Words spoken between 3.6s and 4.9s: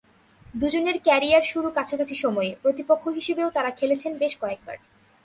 খেলেছেন বেশ কয়েকবার।